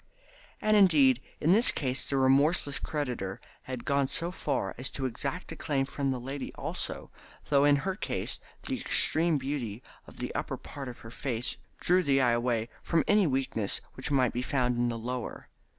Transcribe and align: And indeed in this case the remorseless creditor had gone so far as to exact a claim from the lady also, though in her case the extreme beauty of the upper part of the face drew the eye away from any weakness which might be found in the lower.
And 0.63 0.75
indeed 0.75 1.21
in 1.39 1.51
this 1.51 1.71
case 1.71 2.09
the 2.09 2.17
remorseless 2.17 2.79
creditor 2.79 3.39
had 3.65 3.85
gone 3.85 4.07
so 4.07 4.31
far 4.31 4.73
as 4.79 4.89
to 4.89 5.05
exact 5.05 5.51
a 5.51 5.55
claim 5.55 5.85
from 5.85 6.09
the 6.09 6.19
lady 6.19 6.51
also, 6.55 7.11
though 7.49 7.65
in 7.65 7.75
her 7.85 7.93
case 7.95 8.39
the 8.63 8.79
extreme 8.81 9.37
beauty 9.37 9.83
of 10.07 10.17
the 10.17 10.33
upper 10.33 10.57
part 10.57 10.87
of 10.87 11.03
the 11.03 11.11
face 11.11 11.57
drew 11.79 12.01
the 12.01 12.19
eye 12.19 12.31
away 12.31 12.67
from 12.81 13.03
any 13.07 13.27
weakness 13.27 13.79
which 13.93 14.09
might 14.09 14.33
be 14.33 14.41
found 14.41 14.75
in 14.75 14.89
the 14.89 14.97
lower. 14.97 15.49